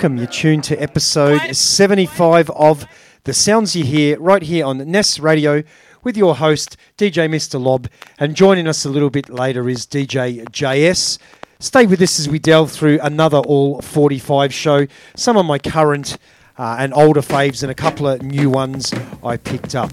[0.00, 0.16] welcome.
[0.16, 2.86] You're tuned to episode 75 of
[3.24, 5.62] The Sounds You Hear right here on Ness Radio
[6.02, 7.62] with your host, DJ Mr.
[7.62, 7.86] Lob.
[8.18, 11.18] And joining us a little bit later is DJ JS.
[11.58, 14.86] Stay with us as we delve through another All 45 show,
[15.16, 16.16] some of my current
[16.56, 19.92] uh, and older faves, and a couple of new ones I picked up.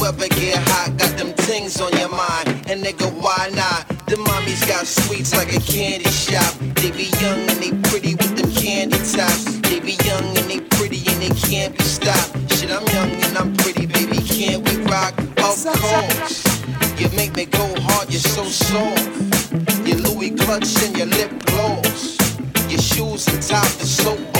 [0.00, 2.48] Weather get hot, got them things on your mind.
[2.68, 3.88] And nigga, why not?
[4.06, 6.54] The mommies got sweets like a candy shop.
[6.80, 9.44] They be young and they pretty with them candy tops.
[9.68, 12.30] They be young and they pretty and they can't be stopped.
[12.52, 14.18] Shit, I'm young and I'm pretty, baby.
[14.18, 15.14] Can't we rock?
[15.18, 16.44] Of course.
[16.98, 19.04] You make me go hard, you're so soft.
[19.86, 22.18] Your Louis clutch and your lip gloss.
[22.68, 24.37] Your shoes and top are so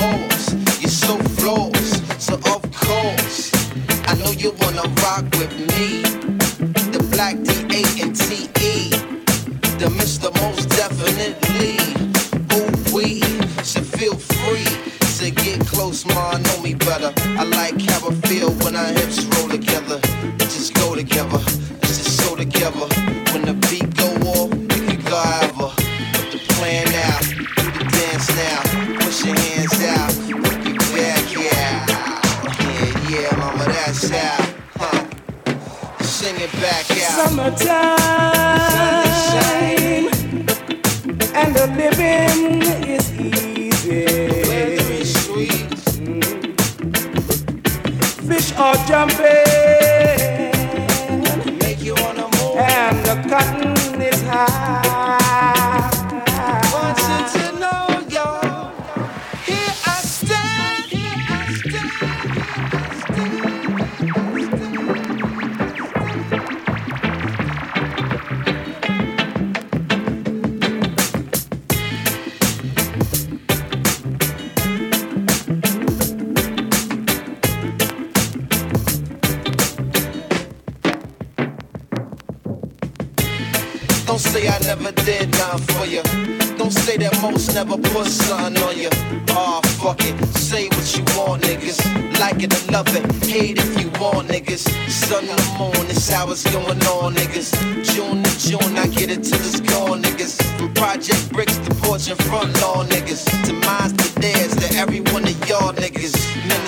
[4.39, 6.03] you wanna rock with me.
[6.93, 8.91] The black D-A and T-E.
[9.79, 10.31] The Mr.
[10.41, 11.75] Most Definitely.
[12.55, 13.21] Ooh, we
[13.65, 17.13] should feel free to get close, ma, know me better.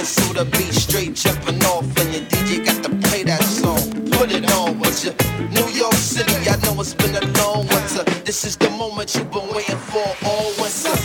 [0.01, 3.77] Minnesota beat straight jumping off, and your DJ got to play that song.
[4.13, 5.13] Put it on, with you?
[5.51, 8.05] New York City, I know it's been a long winter.
[8.25, 10.97] This is the moment you've been waiting for all winter.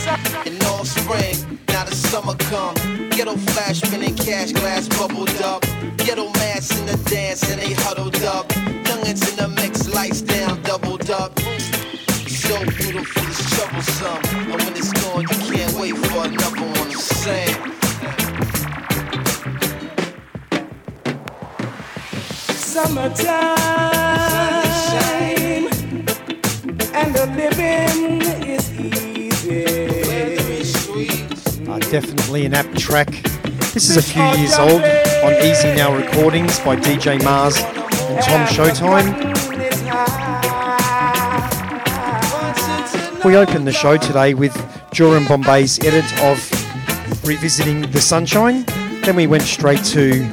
[0.48, 2.76] And all spring, now the summer come.
[3.10, 4.75] Ghetto flash, spinning cash glass
[32.96, 33.24] track.
[33.74, 38.48] This is a few years old on Easy Now Recordings by DJ Mars and Tom
[38.48, 39.12] Showtime.
[43.26, 44.56] We open the show today with
[44.94, 46.40] Joram Bombay's edit of
[47.26, 48.64] Revisiting the Sunshine.
[49.02, 50.26] Then we went straight to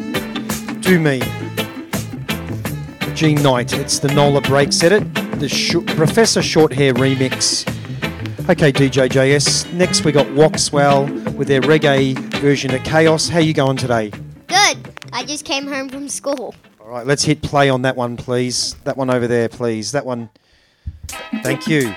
[0.83, 1.21] Do Me.
[3.17, 3.73] Gene Knight.
[3.73, 7.69] It's the Nola Breaks edit, the Sh- Professor Shorthair remix.
[8.49, 9.73] Okay, DJ JS.
[9.73, 13.29] Next we got Waxwell with their reggae version of Chaos.
[13.29, 14.11] How you going today?
[14.49, 14.79] Good.
[15.13, 16.57] I just came home from school.
[16.81, 18.75] All right, let's hit play on that one, please.
[18.83, 19.93] That one over there, please.
[19.93, 20.29] That one.
[21.45, 21.95] Thank you.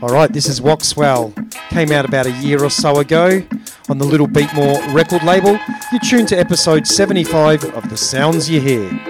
[0.00, 1.34] All right, this is Waxwell.
[1.70, 3.42] Came out about a year or so ago
[3.88, 5.58] on the Little Beatmore record label.
[5.90, 9.07] You're tuned to episode 75 of The Sounds You Hear.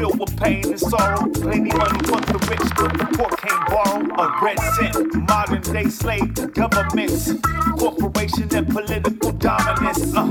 [0.00, 1.28] Filled with pain and sorrow.
[1.28, 4.24] Plenty money for the rich, but the poor can't borrow.
[4.24, 7.30] A red cent, modern day slave governments,
[7.78, 10.16] corporation and political dominance.
[10.16, 10.30] Uh,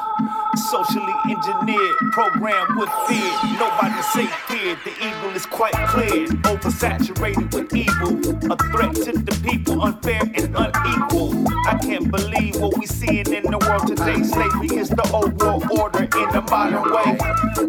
[0.60, 3.32] socially engineered, programmed with fear.
[3.58, 4.78] Nobody safe here.
[4.84, 6.28] The evil is quite clear.
[6.44, 11.48] Oversaturated with evil, a threat to the people, unfair and unequal.
[11.68, 14.22] I can't believe what we seeing in the world today.
[14.24, 17.18] Slavery is the old world order in a modern way.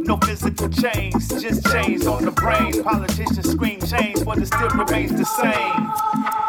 [0.04, 2.82] No physical change, just change on the brain.
[2.82, 5.82] Politicians scream change, but it still remains the same.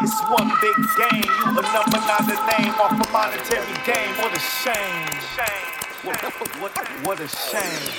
[0.00, 1.22] It's one big game.
[1.22, 4.16] You a number, not a name, off a monetary game.
[4.18, 5.08] What a shame.
[5.36, 5.81] shame.
[6.04, 6.20] What,
[6.60, 7.92] what, what a shame.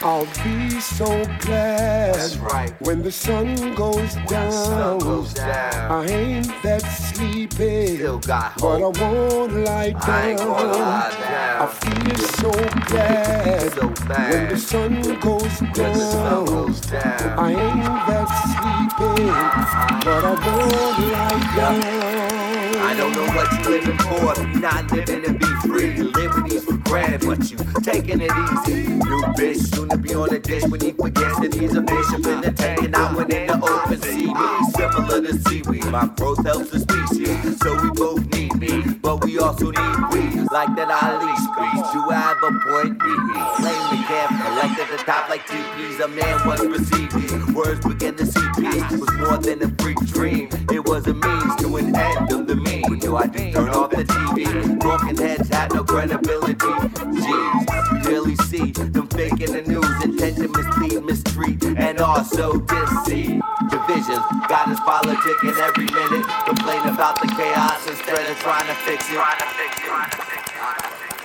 [0.00, 1.06] I'll be so
[1.40, 2.72] glad right.
[2.80, 4.52] when the sun goes down.
[4.52, 5.90] sun goes down.
[5.90, 10.02] I ain't that sleepy, but I won't lie down.
[10.04, 10.84] I gonna
[11.58, 12.50] I feel so
[12.86, 14.30] glad So bad.
[14.30, 15.96] when the sun goes down.
[15.96, 17.38] Sun goes down.
[17.38, 19.24] I ain't that sleepy,
[20.04, 22.04] but I won't lie down.
[22.86, 25.96] I don't know what you're living for not living to be free.
[25.96, 28.88] Liberties for granted, but you taking it easy.
[28.88, 32.26] New bitch soon to be on the dish when he forgets that he's a bishop
[32.26, 34.32] in the tank and I went in the open sea.
[34.76, 39.38] Similar to seaweed, my growth helps the species, so we both need me, but we
[39.38, 40.24] also need we.
[40.50, 43.02] Like that Ali speech, you have a point.
[43.02, 43.14] We
[43.58, 46.04] claim the camp, collect at the top like TPs.
[46.04, 47.54] A man once perceived.
[47.54, 50.48] Words begin to see peace was more than a freak dream.
[50.70, 52.98] It was a means to an end of the mean.
[52.98, 54.78] Do I just turn off the TV?
[54.80, 56.54] Broken heads had no credibility.
[56.56, 63.40] Jeez, you really see them faking the news, intent to mislead, mistreat, and also deceive.
[63.70, 69.08] Divisions got us politicking every minute, complain about the chaos instead of trying to fix
[69.08, 69.14] it.
[69.14, 69.84] Trying to fix it.
[69.84, 70.56] Trying to fix it.
[70.58, 71.24] Trying to fix it.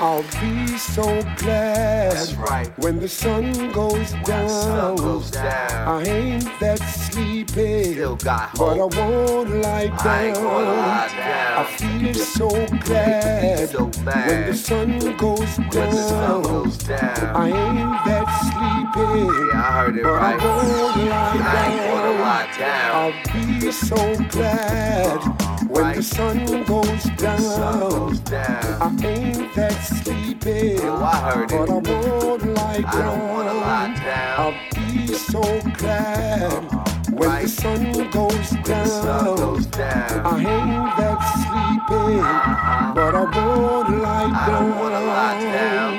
[0.00, 1.02] I'll be so
[1.36, 2.70] glad right.
[2.78, 4.48] when the sun goes down.
[4.48, 5.88] sun goes down.
[5.88, 9.98] I ain't that sleepy, Still got but I won't lie down.
[10.06, 11.58] I lie down.
[11.58, 12.48] I feel so
[12.86, 14.28] glad So bad.
[14.28, 15.68] when the sun goes down.
[15.70, 17.36] When sun goes down.
[17.36, 20.40] I ain't that sleepy, Yeah, I heard it but right.
[20.40, 22.20] I won't lie I down.
[22.20, 22.94] lie down.
[22.94, 25.47] I'll be so glad uh-huh.
[25.68, 27.38] When the sun goes down.
[27.40, 28.82] Sun goes down.
[28.82, 31.56] I ain't that sleepy, Yo, I heard it.
[31.58, 33.18] but I won't lie I down.
[33.18, 34.38] don't wanna lie down.
[34.38, 35.40] I'll be so
[35.78, 36.84] glad uh-uh.
[37.12, 38.86] when the sun goes down.
[38.86, 40.26] sun goes down.
[40.26, 42.94] I ain't that sleepy, uh-uh.
[42.94, 44.70] but I won't lie I down.
[44.70, 45.94] don't wanna lie down.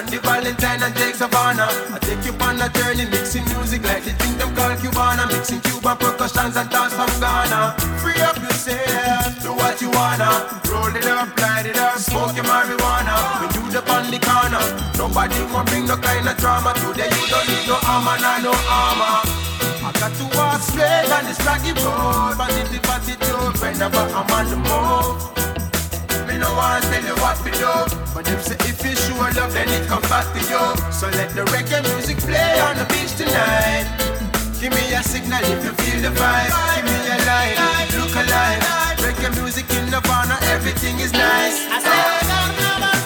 [0.00, 1.68] Solace, Randy Valentine and Jake Savannah.
[1.92, 5.60] I take you on a journey, mixing music like the thing them call Cubana, mixing
[5.60, 7.76] Cuban percussions and dance from Ghana.
[8.00, 10.60] Free up yourself, do what you wanna.
[10.70, 13.40] Roll it up, light it up, smoke your marijuana.
[13.40, 14.62] We do the on the corner.
[14.96, 16.72] Nobody won't bring no kind of drama.
[16.74, 19.20] Today you don't need no armor, nah, no armor.
[19.82, 24.30] I got to walk straight on this rocky road, but it's the attitude whenever I'm
[24.30, 25.39] on the move.
[26.40, 27.72] No want tell you what to do.
[28.14, 30.64] But them say if you show love then it come back to you.
[30.90, 33.84] So let the reggae music play on the beach tonight.
[34.58, 36.52] Give me a signal if you feel the vibe.
[36.76, 38.62] Give me a line, look alive.
[39.04, 41.58] Reggae music in Nirvana, everything is nice.
[41.68, 41.90] Hacer
[42.44, 42.99] un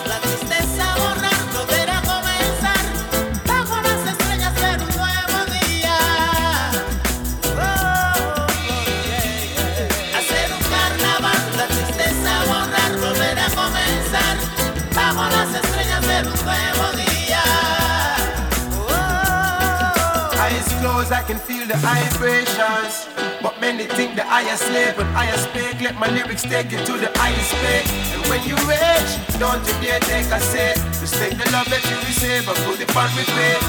[21.74, 23.08] I can feel vibrations.
[23.42, 25.80] But many think the higher slave when I speak.
[25.80, 27.86] Let my lyrics take you to the highest peak.
[28.14, 30.78] And when you reach, don't you dare take a seat.
[31.00, 33.60] Just take the love that you receive and put it on repeat.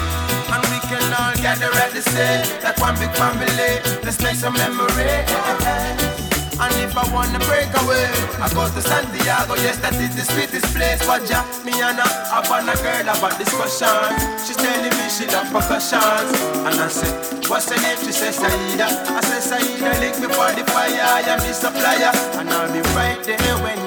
[0.53, 3.81] And we can all gather at the same, like one big family.
[4.03, 6.14] Let's make some memory.
[6.55, 8.07] And if I wanna break away,
[8.39, 9.55] I go to Santiago.
[9.59, 11.03] Yes, that is the sweetest place.
[11.05, 14.15] But ja, me and I have on a girl about discussion.
[14.39, 16.31] She's telling me she love percussions.
[16.63, 17.99] And I said, what's her name?
[17.99, 18.87] She says Saida.
[18.87, 21.03] I said Saida, link me for the fire.
[21.03, 23.84] I am the supplier, and I'll be right there when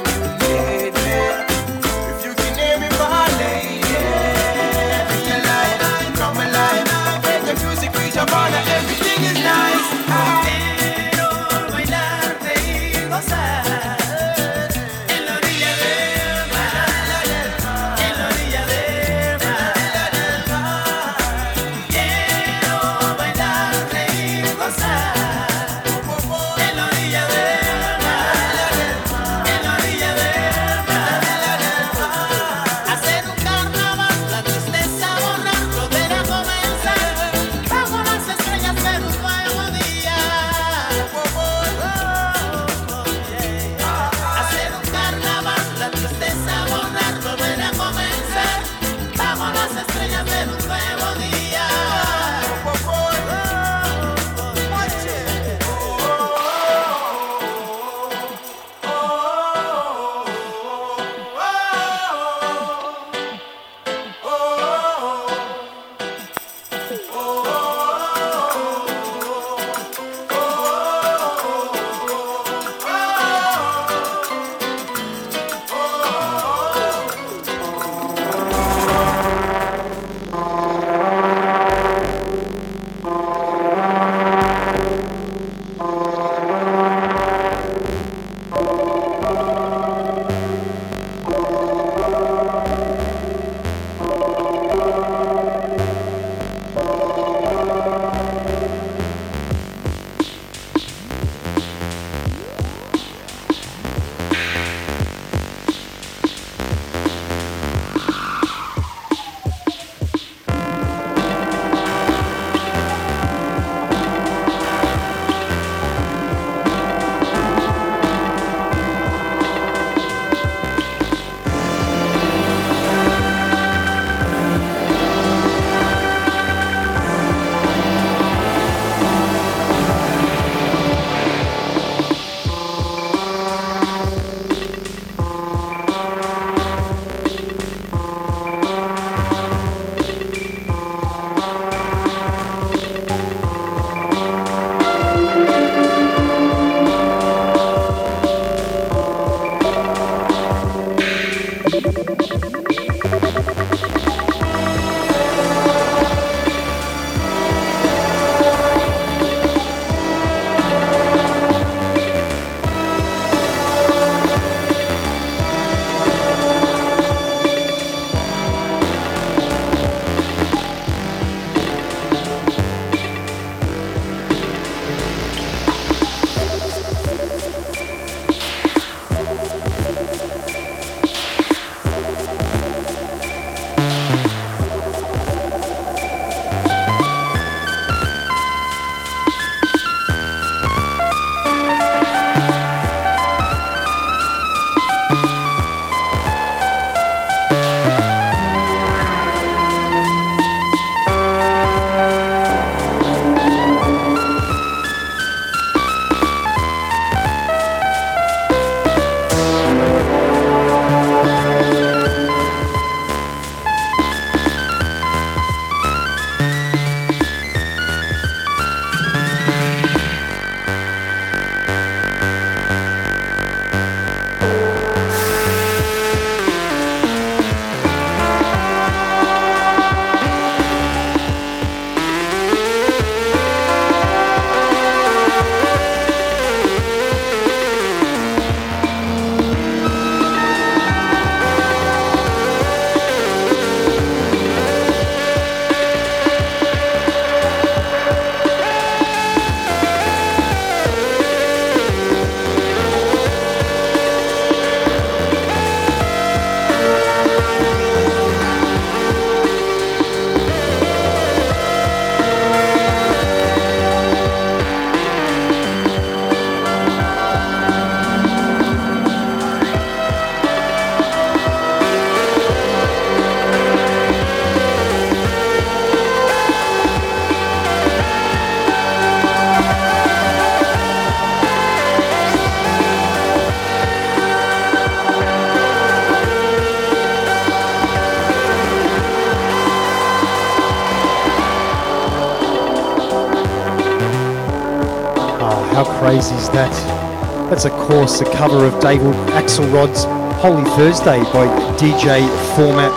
[296.58, 297.50] that?
[297.50, 300.02] That's of course a cover of David Axelrod's
[300.42, 301.46] Holy Thursday by
[301.78, 302.96] DJ Format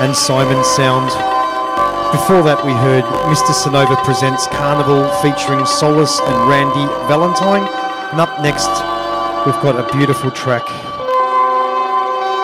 [0.00, 1.12] and Simon Sound.
[2.16, 3.52] Before that, we heard Mr.
[3.52, 7.68] Sonova presents Carnival featuring Solace and Randy Valentine.
[8.08, 8.72] And up next,
[9.44, 10.64] we've got a beautiful track.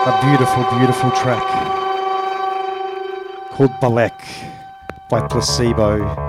[0.04, 1.44] A beautiful, beautiful track
[3.48, 4.12] called Balek
[5.08, 6.23] by Placebo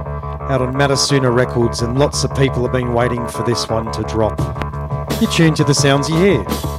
[0.49, 4.03] out on Matasuna Records, and lots of people have been waiting for this one to
[4.03, 4.39] drop.
[5.19, 6.75] You're tuned to the sounds you hear.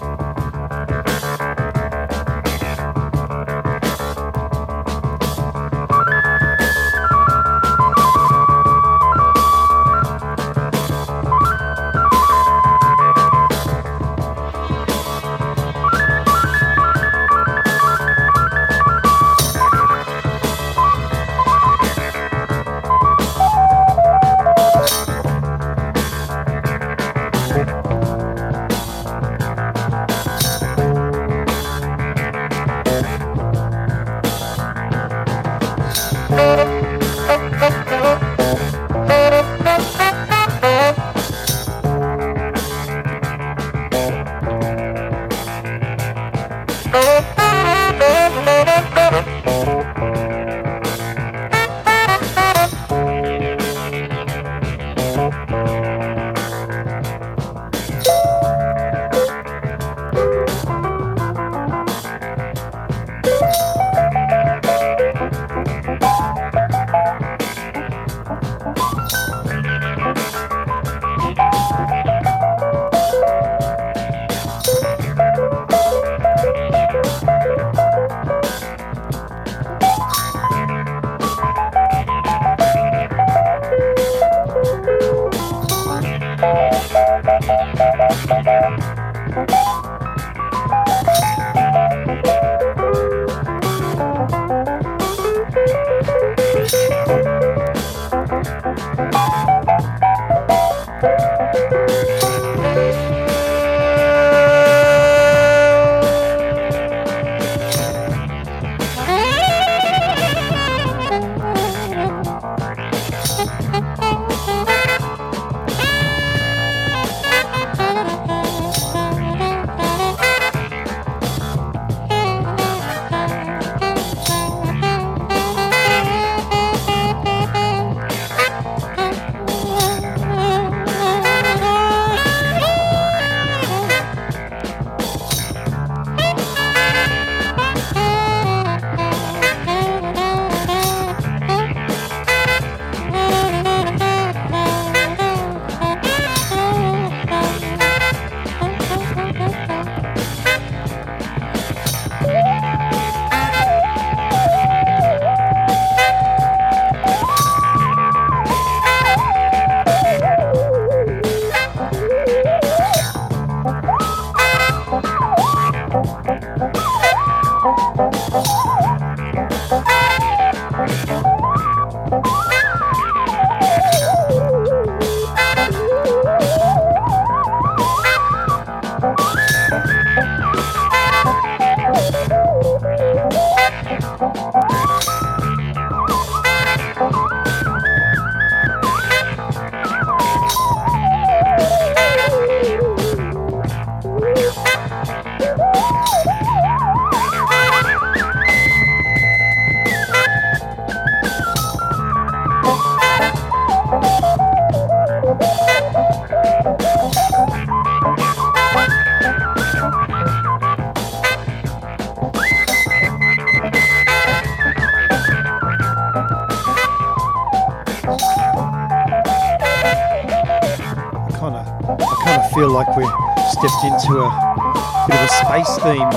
[225.87, 226.09] Theme.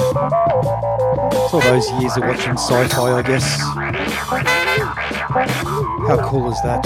[1.32, 3.60] It's all those years of watching sci-fi, I guess.
[6.08, 6.82] How cool is that?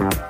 [0.00, 0.29] Bye.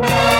[0.00, 0.37] Everything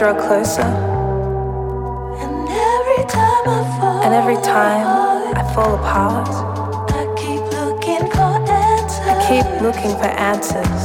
[0.00, 0.62] draw closer.
[2.22, 6.26] And every time I fall, And every time I fall apart,
[7.00, 8.98] I keep looking for answers.
[9.10, 10.82] I keep looking for answers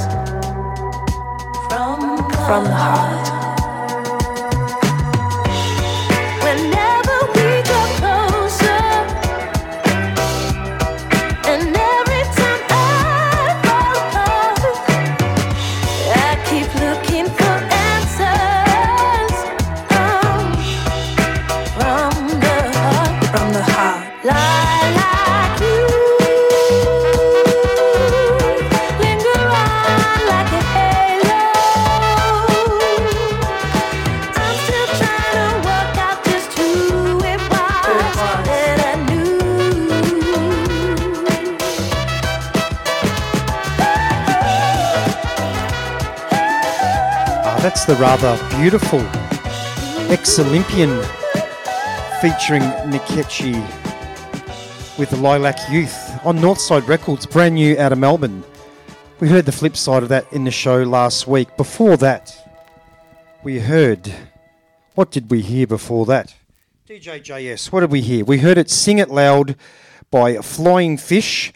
[1.69, 3.34] from from the heart.
[47.87, 48.99] The rather beautiful
[50.11, 50.89] ex Olympian
[52.19, 53.53] featuring Nikechi
[54.97, 58.43] with the Lilac Youth on Northside Records, brand new out of Melbourne.
[59.19, 61.55] We heard the flip side of that in the show last week.
[61.57, 62.35] Before that,
[63.43, 64.11] we heard.
[64.95, 66.33] What did we hear before that?
[66.89, 68.25] DJJS, what did we hear?
[68.25, 69.55] We heard it Sing It Loud
[70.09, 71.53] by Flying Fish.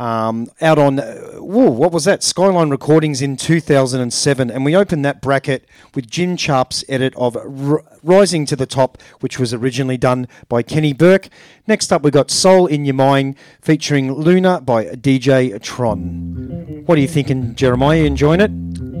[0.00, 2.22] Um, out on, uh, whoa, what was that?
[2.22, 4.50] Skyline Recordings in 2007.
[4.50, 8.96] And we opened that bracket with Jim Sharp's edit of R- Rising to the Top,
[9.20, 11.28] which was originally done by Keni Burke.
[11.66, 16.82] Next up, we got Soul in Your Mind featuring Luna by DJ Tron.
[16.86, 17.98] What are you thinking, Jeremiah?
[18.00, 18.50] You enjoying it?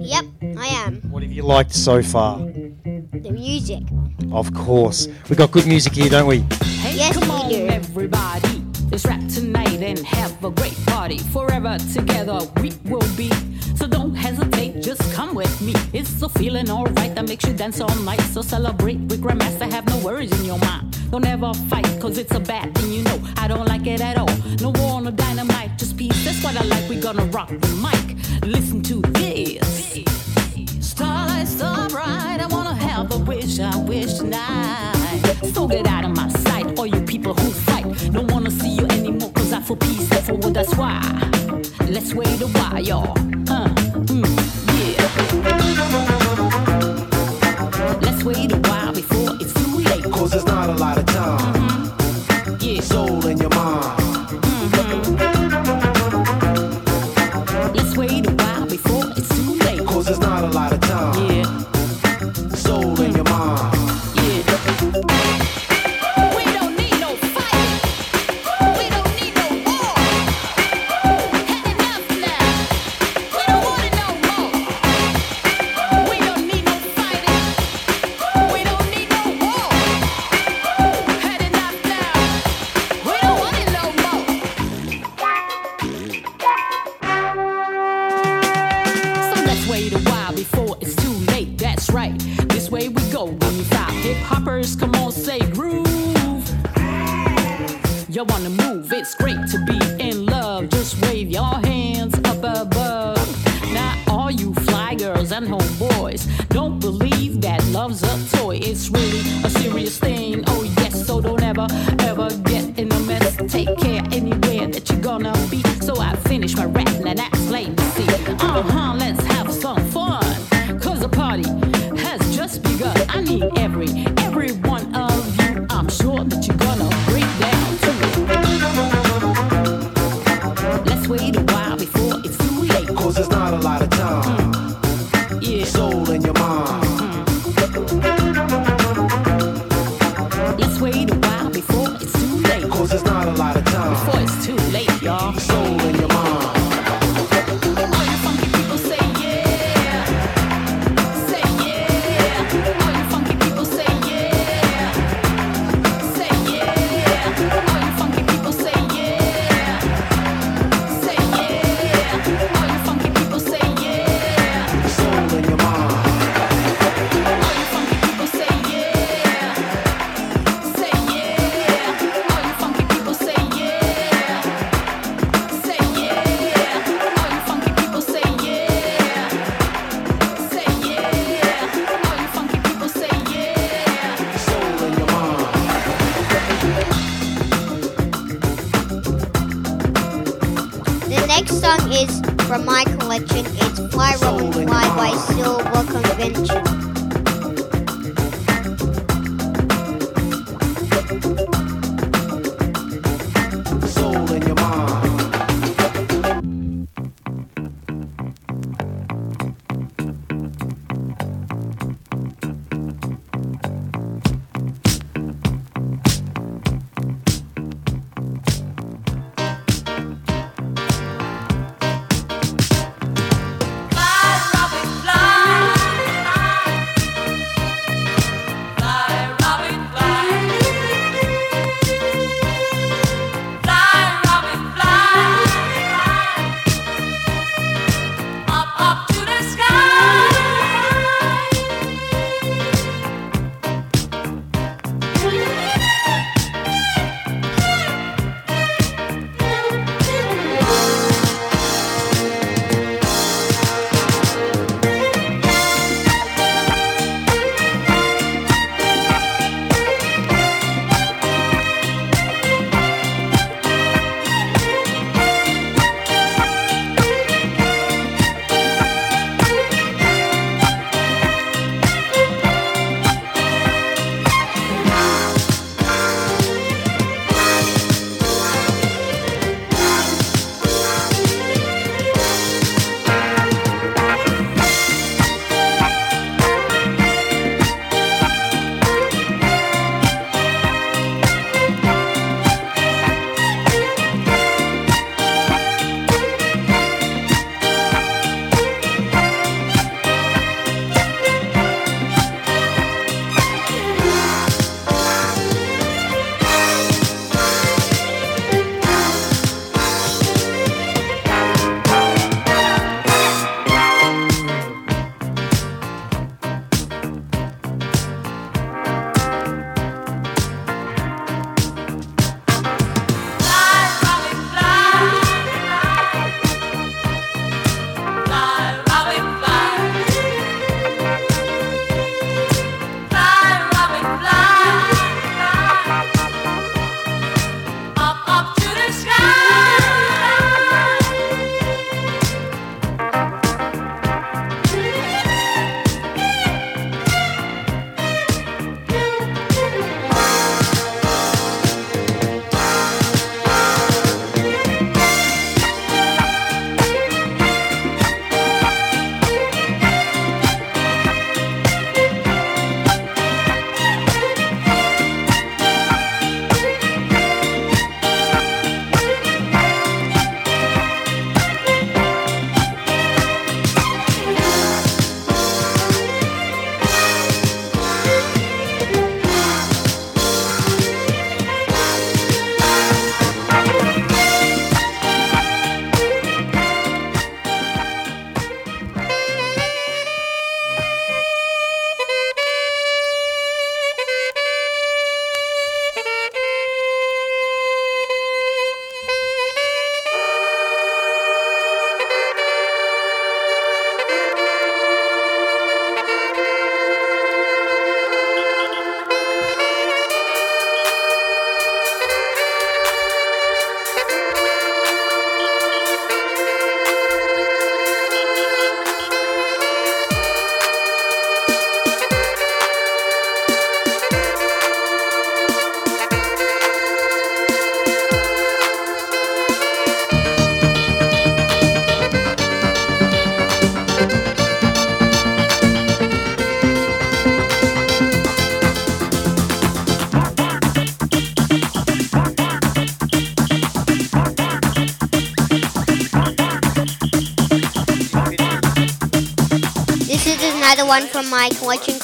[0.06, 0.24] Yep,
[0.58, 0.96] I am.
[1.10, 2.40] What have you liked so far?
[2.40, 3.84] The music.
[4.32, 5.08] Of course.
[5.30, 6.40] We got good music here, don't we?
[6.82, 7.66] Hey, Yes, come we on, do.
[7.68, 8.64] everybody.
[8.90, 11.18] Let's rap tonight and have a great party.
[11.18, 13.30] Forever together we will be.
[13.74, 15.74] So don't hesitate, just come with me.
[15.92, 18.20] It's a feeling alright that makes you dance all night.
[18.32, 20.96] So celebrate with Grandmaster, have no worries in your mind.
[21.10, 23.20] Don't ever fight, cause it's a bad thing, you know.
[23.36, 24.30] I don't like it at all.
[24.60, 26.24] No war, no dynamite, just peace.
[26.24, 26.88] That's what I like.
[26.88, 28.06] we gonna rock the mic.
[28.46, 30.04] Listen to this.
[30.80, 32.38] Starlight, star bright.
[32.40, 35.20] I wanna have a wish, I wish tonight.
[35.54, 36.49] So get out of my sight,
[39.70, 41.00] for peace, for war, that's why.
[41.88, 43.12] Let's wait a while, y'all.
[43.48, 43.68] Uh,
[44.10, 44.39] mm,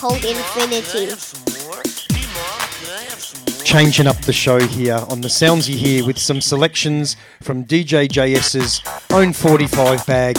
[0.08, 1.14] collection called Infinity.
[3.64, 8.08] Changing up the show here on the sounds you hear with some selections from DJ
[8.08, 8.80] JS's
[9.10, 10.38] own 45 bag.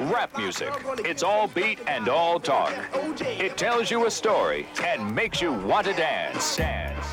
[0.00, 0.72] Rap music.
[0.98, 2.72] It's all beat and all talk.
[3.20, 6.56] It tells you a story and makes you want to dance.
[6.56, 7.06] Dance.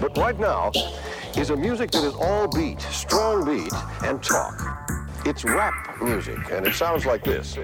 [0.00, 0.72] But right now
[1.36, 3.72] is a music that is all beat, strong beat,
[4.02, 4.80] and talk.
[5.24, 7.56] It's rap music, and it sounds like this.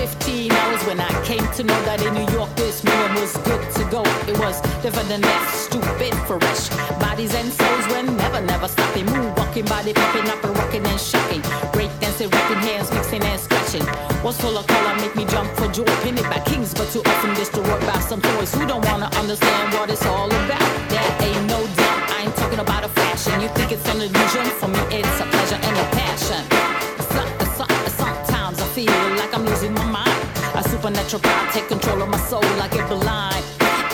[0.00, 3.60] 15 hours when I came to know that in New York this moment was good
[3.76, 4.00] to go.
[4.24, 6.72] It was different than that, stupid, fresh.
[6.96, 9.04] Bodies and souls were never, never stopping.
[9.12, 11.42] Move, walking, body popping up and rocking and shocking.
[11.76, 13.84] Break dancing, rapping hands, mixing and scratching.
[14.24, 15.84] Was full of color, make me jump for joy.
[16.08, 19.90] It by kings, but too often destroyed by some toys who don't wanna understand what
[19.90, 20.64] it's all about.
[20.88, 23.38] There ain't no doubt, I ain't talking about a fashion.
[23.42, 24.44] You think it's an illusion?
[24.60, 25.39] For me, it's a
[31.10, 32.40] Supernatural take control of my soul.
[32.56, 33.44] like get blind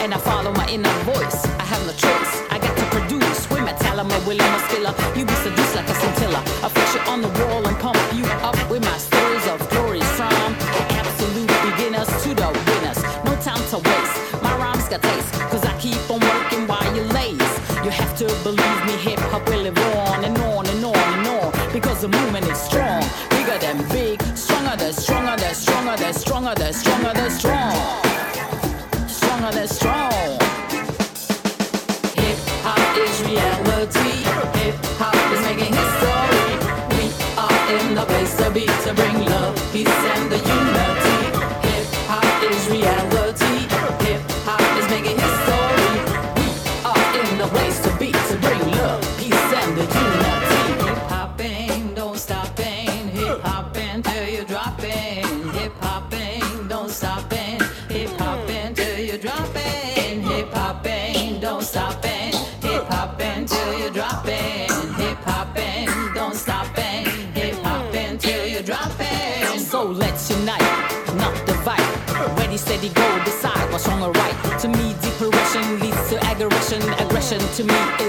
[0.04, 1.46] and I follow my inner voice.
[1.56, 2.32] I have no choice.
[2.52, 3.48] I got to produce.
[3.48, 4.84] With my talent, my oh, will, and my skill.
[5.16, 6.44] You be seduced like a scintilla.
[6.60, 10.04] I fix you on the wall and pump you up with my stories of glories
[10.12, 10.52] from
[10.92, 13.00] absolute beginners to the winners.
[13.24, 14.16] No time to waste.
[14.44, 15.32] My rhymes got taste.
[15.48, 17.52] Cause I keep on working while you laze.
[17.80, 18.78] You have to believe
[26.46, 27.15] stronger than stronger
[64.24, 67.04] hip hopping, don't stopping,
[67.34, 69.58] hip hopping till you're dropping.
[69.58, 70.62] So let's unite,
[71.16, 71.80] not divide.
[72.38, 74.60] Ready, steady, go, decide what's right.
[74.60, 78.05] To me, depression leads to aggression, aggression to me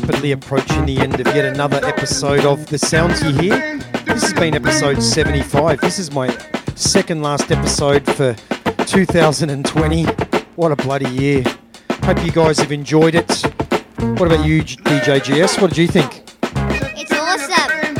[0.00, 3.78] rapidly approaching the end of yet another episode of The Sounds You Hear.
[4.04, 5.80] This has been episode 75.
[5.80, 6.28] This is my
[6.74, 8.34] second last episode for
[8.84, 10.04] 2020.
[10.56, 11.42] What a bloody year.
[12.02, 13.40] Hope you guys have enjoyed it.
[14.18, 15.62] What about you, DJ JS?
[15.62, 16.24] What did you think?
[16.94, 17.96] It's awesome.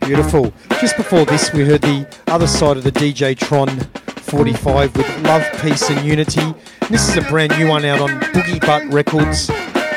[0.00, 0.52] Beautiful.
[0.80, 5.46] Just before this, we heard the other side of the DJ Tron 45 with Love,
[5.62, 6.56] Peace and Unity.
[6.88, 9.48] This is a brand new one out on Boogie Butt Records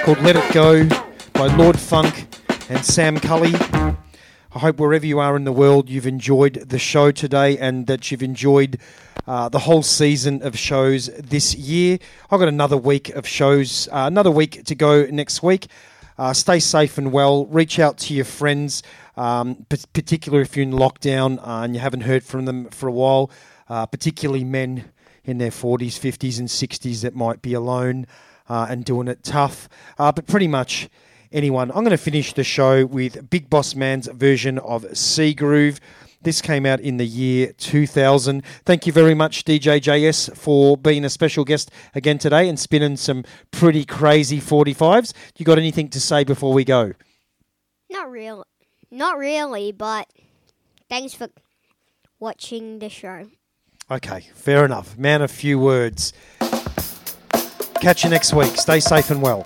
[0.03, 1.02] called Let It Go
[1.33, 2.27] by Lord Funk
[2.69, 3.53] and Sam Cully.
[3.55, 8.11] I hope wherever you are in the world, you've enjoyed the show today and that
[8.11, 8.77] you've enjoyed
[9.27, 11.97] uh, the whole season of shows this year.
[12.29, 15.67] I've got another week of shows, uh, another week to go next week.
[16.17, 17.45] Uh, stay safe and well.
[17.47, 18.83] Reach out to your friends.
[19.15, 22.87] um, p- particularly if you're in lockdown uh, and you haven't heard from them for
[22.87, 23.29] a while,
[23.69, 24.91] uh, particularly men
[25.23, 28.07] in their 40s, 50s, and 60s that might be alone
[28.49, 29.69] uh, and doing it tough.
[29.97, 30.89] But pretty much
[31.33, 31.69] anyone.
[31.71, 35.79] I'm going to finish the show with Big Boss Man's version of Sea Groove.
[36.21, 38.43] This came out in the year 2000.
[38.65, 42.95] Thank you very much, DJ JS, for being a special guest again today and spinning
[42.95, 45.13] some pretty crazy 45s.
[45.37, 46.93] You got anything to say before we go?
[47.89, 48.45] Not real,
[48.89, 50.07] not really, but
[50.87, 51.27] thanks for
[52.19, 53.27] watching the show.
[53.91, 54.97] Okay, fair enough.
[54.97, 56.13] Man, a few words.
[57.81, 58.55] Catch you next week.
[58.55, 59.45] Stay safe and well.